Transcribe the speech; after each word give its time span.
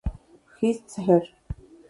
Hist., 0.57 0.89
ser. 0.89 1.27